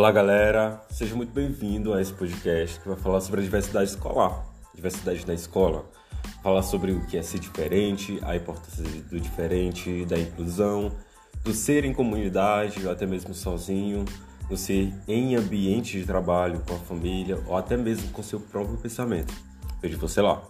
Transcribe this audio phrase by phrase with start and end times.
[0.00, 0.80] Olá, galera.
[0.88, 5.34] Seja muito bem-vindo a esse podcast que vai falar sobre a diversidade escolar, diversidade na
[5.34, 5.84] escola.
[6.42, 10.90] Falar sobre o que é ser diferente, a importância do diferente, da inclusão,
[11.44, 14.06] do ser em comunidade, ou até mesmo sozinho,
[14.48, 18.78] do ser em ambiente de trabalho, com a família, ou até mesmo com seu próprio
[18.78, 19.34] pensamento.
[19.82, 20.42] Vejo você lá.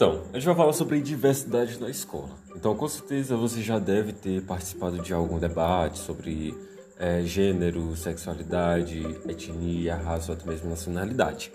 [0.00, 2.30] Então, a gente vai falar sobre diversidade na escola.
[2.56, 6.56] Então, com certeza você já deve ter participado de algum debate sobre
[6.98, 11.52] é, gênero, sexualidade, etnia, raça ou até mesmo nacionalidade.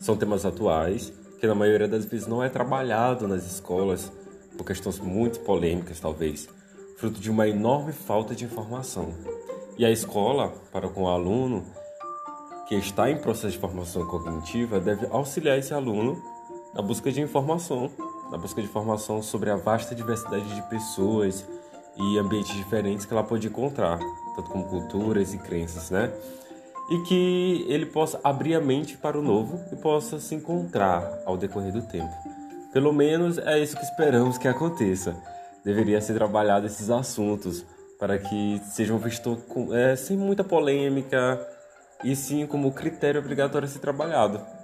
[0.00, 4.10] São temas atuais que na maioria das vezes não é trabalhado nas escolas
[4.56, 6.48] por questões muito polêmicas, talvez,
[6.96, 9.12] fruto de uma enorme falta de informação.
[9.76, 11.62] E a escola, para com o aluno
[12.70, 16.35] que está em processo de formação cognitiva, deve auxiliar esse aluno
[16.74, 17.90] na busca de informação,
[18.30, 21.46] na busca de informação sobre a vasta diversidade de pessoas
[21.96, 23.98] e ambientes diferentes que ela pode encontrar,
[24.34, 26.12] tanto como culturas e crenças, né?
[26.90, 31.36] E que ele possa abrir a mente para o novo e possa se encontrar ao
[31.36, 32.12] decorrer do tempo.
[32.72, 35.16] Pelo menos é isso que esperamos que aconteça.
[35.64, 37.64] Deveria ser trabalhado esses assuntos
[37.98, 41.40] para que sejam vistos com, é, sem muita polêmica
[42.04, 44.55] e sim como critério obrigatório a ser trabalhado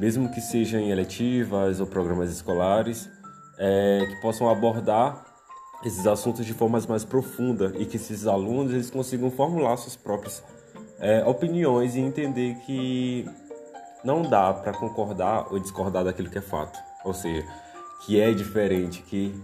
[0.00, 3.10] mesmo que sejam em eletivas ou programas escolares,
[3.58, 5.26] é, que possam abordar
[5.84, 10.42] esses assuntos de forma mais profunda e que esses alunos eles consigam formular suas próprias
[10.98, 13.28] é, opiniões e entender que
[14.02, 17.46] não dá para concordar ou discordar daquilo que é fato, ou seja,
[18.06, 19.34] que é diferente, que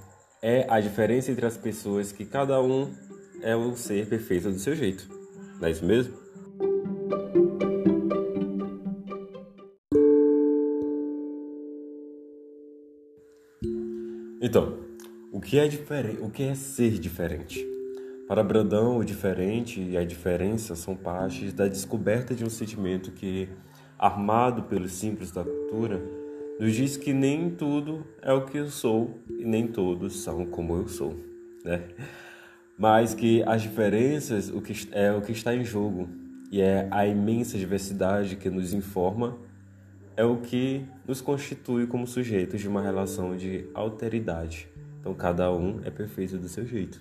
[0.41, 2.91] é a diferença entre as pessoas, que cada um
[3.43, 5.07] é o ser perfeito do seu jeito,
[5.61, 6.25] não é isso mesmo?
[14.41, 14.74] Então,
[15.32, 16.20] o que é diferente?
[16.20, 17.66] O que é ser diferente?
[18.28, 23.48] Para Brandão, o diferente e a diferença são partes da descoberta de um sentimento que,
[23.98, 26.02] armado pelos símbolos da cultura,
[26.60, 30.76] nos diz que nem tudo é o que eu sou e nem todos são como
[30.76, 31.14] eu sou,
[31.64, 31.84] né?
[32.78, 36.10] Mas que as diferenças o que é o que está em jogo
[36.50, 39.38] e é a imensa diversidade que nos informa
[40.16, 44.69] é o que nos constitui como sujeitos de uma relação de alteridade.
[44.99, 47.00] Então, cada um é perfeito do seu jeito.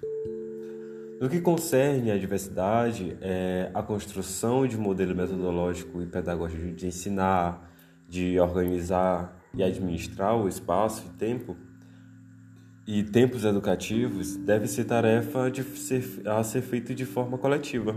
[1.20, 6.88] No que concerne à diversidade, é a construção de um modelo metodológico e pedagógico de
[6.88, 7.72] ensinar,
[8.08, 11.56] de organizar e administrar o espaço e tempo
[12.88, 17.96] e tempos educativos deve ser tarefa de ser, a ser feito de forma coletiva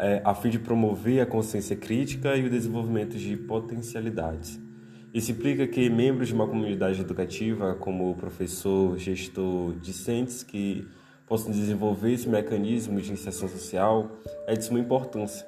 [0.00, 4.58] é, a fim de promover a consciência crítica e o desenvolvimento de potencialidades.
[5.12, 10.88] Isso implica que membros de uma comunidade educativa, como professor, gestor, discentes que
[11.26, 14.10] possam desenvolver esse mecanismo de iniciação social,
[14.46, 15.46] é de suma importância.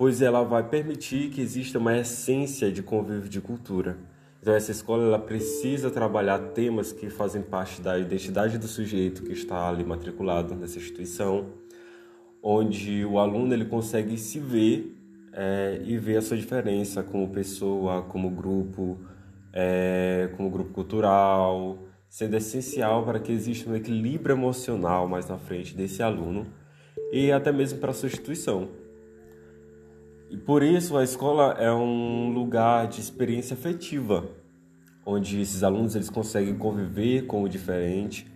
[0.00, 3.98] pois ela vai permitir que exista uma essência de convívio de cultura.
[4.40, 9.32] Então essa escola ela precisa trabalhar temas que fazem parte da identidade do sujeito que
[9.32, 11.48] está ali matriculado nessa instituição,
[12.42, 14.96] onde o aluno ele consegue se ver
[15.34, 18.96] é, e ver a sua diferença como pessoa, como grupo,
[19.52, 21.78] é, como grupo cultural,
[22.08, 26.46] sendo essencial para que exista um equilíbrio emocional mais na frente desse aluno
[27.12, 28.79] e até mesmo para a sua instituição.
[30.30, 34.24] E por isso a escola é um lugar de experiência afetiva,
[35.04, 38.30] onde esses alunos eles conseguem conviver com o diferente,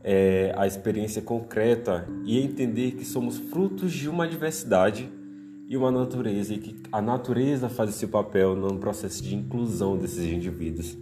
[0.00, 5.10] é, a experiência concreta e entender que somos frutos de uma diversidade
[5.66, 10.24] e uma natureza e que a natureza faz esse papel no processo de inclusão desses
[10.24, 10.96] indivíduos.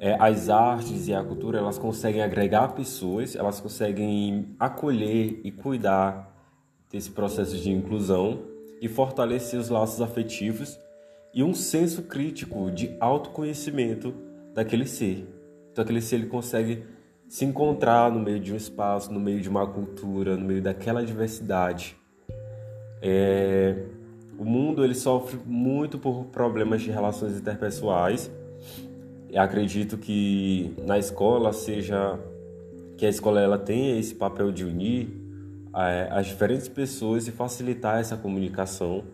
[0.00, 6.34] É, as artes e a cultura elas conseguem agregar pessoas, elas conseguem acolher e cuidar
[6.90, 10.78] desse processo de inclusão e fortalecer os laços afetivos
[11.32, 14.14] e um senso crítico de autoconhecimento
[14.54, 15.26] daquele ser.
[15.70, 16.84] Então aquele ser ele consegue
[17.28, 21.04] se encontrar no meio de um espaço, no meio de uma cultura, no meio daquela
[21.04, 21.96] diversidade.
[23.02, 23.84] É,
[24.38, 28.30] o mundo ele sofre muito por problemas de relações interpessoais.
[29.30, 32.18] Eu acredito que na escola seja
[32.96, 35.25] que a escola ela tenha esse papel de unir
[36.10, 39.04] as diferentes pessoas e facilitar essa comunicação,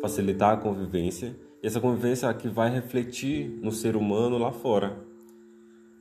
[0.00, 1.36] facilitar a convivência.
[1.62, 5.06] E essa convivência é que vai refletir no ser humano lá fora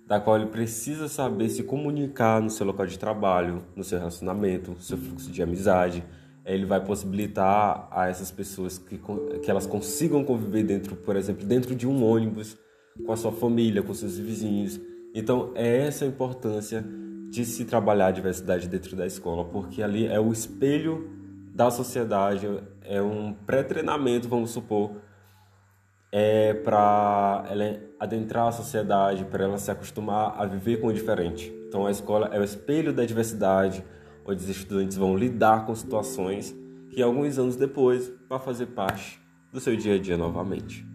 [0.07, 4.71] da qual ele precisa saber se comunicar no seu local de trabalho, no seu relacionamento,
[4.71, 6.01] no seu fluxo de amizade.
[6.45, 8.97] Ele vai possibilitar a essas pessoas que,
[9.43, 12.57] que elas consigam conviver dentro, por exemplo, dentro de um ônibus,
[13.05, 14.79] com a sua família, com seus vizinhos.
[15.13, 16.85] Então, é essa a importância
[17.29, 21.09] de se trabalhar a diversidade dentro da escola, porque ali é o espelho
[21.53, 22.47] da sociedade,
[22.83, 24.91] é um pré-treinamento, vamos supor,
[26.11, 31.53] é para ela adentrar a sociedade, para ela se acostumar a viver com o diferente.
[31.67, 33.83] Então a escola é o espelho da diversidade,
[34.25, 36.55] onde os estudantes vão lidar com situações
[36.89, 39.19] que alguns anos depois vai fazer parte
[39.51, 40.85] do seu dia a dia novamente.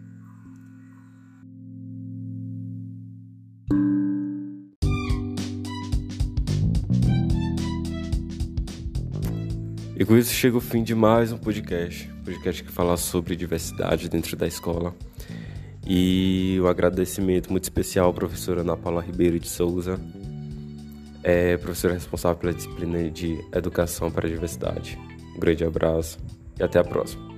[9.95, 14.09] E com isso chega o fim de mais um podcast, podcast que fala sobre diversidade
[14.09, 14.95] dentro da escola.
[15.85, 19.99] E um agradecimento muito especial à professora Ana Paula Ribeiro de Souza,
[21.21, 24.99] é professora responsável pela disciplina de Educação para a Diversidade.
[25.35, 26.17] Um grande abraço
[26.59, 27.32] e até a próxima.